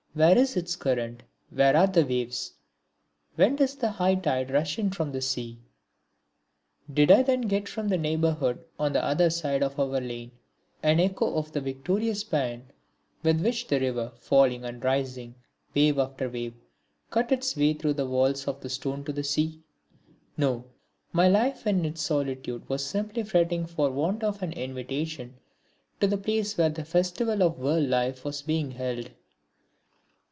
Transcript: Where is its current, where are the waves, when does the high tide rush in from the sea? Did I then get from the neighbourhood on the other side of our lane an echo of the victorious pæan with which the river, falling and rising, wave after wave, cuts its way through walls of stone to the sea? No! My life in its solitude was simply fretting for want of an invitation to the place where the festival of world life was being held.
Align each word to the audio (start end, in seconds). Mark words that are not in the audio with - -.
Where 0.13 0.37
is 0.37 0.57
its 0.57 0.75
current, 0.75 1.23
where 1.51 1.73
are 1.73 1.87
the 1.87 2.05
waves, 2.05 2.51
when 3.35 3.55
does 3.55 3.75
the 3.77 3.91
high 3.91 4.15
tide 4.15 4.51
rush 4.51 4.77
in 4.77 4.91
from 4.91 5.13
the 5.13 5.21
sea? 5.21 5.57
Did 6.93 7.09
I 7.09 7.23
then 7.23 7.43
get 7.43 7.69
from 7.69 7.87
the 7.87 7.97
neighbourhood 7.97 8.61
on 8.77 8.91
the 8.91 9.01
other 9.01 9.29
side 9.29 9.63
of 9.63 9.79
our 9.79 10.01
lane 10.01 10.31
an 10.83 10.99
echo 10.99 11.33
of 11.35 11.53
the 11.53 11.61
victorious 11.61 12.25
pæan 12.25 12.63
with 13.23 13.39
which 13.41 13.67
the 13.67 13.79
river, 13.79 14.11
falling 14.17 14.65
and 14.65 14.83
rising, 14.83 15.33
wave 15.73 15.97
after 15.97 16.29
wave, 16.29 16.55
cuts 17.09 17.31
its 17.31 17.55
way 17.55 17.73
through 17.73 17.93
walls 17.93 18.49
of 18.49 18.69
stone 18.69 19.05
to 19.05 19.13
the 19.13 19.23
sea? 19.23 19.61
No! 20.35 20.65
My 21.13 21.29
life 21.29 21.65
in 21.65 21.85
its 21.85 22.01
solitude 22.01 22.67
was 22.67 22.85
simply 22.85 23.23
fretting 23.23 23.65
for 23.65 23.89
want 23.89 24.25
of 24.25 24.43
an 24.43 24.51
invitation 24.51 25.35
to 26.01 26.07
the 26.07 26.17
place 26.17 26.57
where 26.57 26.69
the 26.69 26.83
festival 26.83 27.41
of 27.41 27.59
world 27.59 27.87
life 27.87 28.25
was 28.25 28.41
being 28.41 28.71
held. 28.71 29.09